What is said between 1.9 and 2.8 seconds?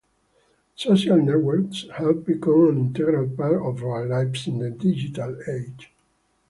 have become an